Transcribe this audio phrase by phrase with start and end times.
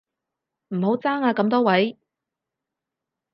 [0.69, 1.99] 唔好爭啊咁多位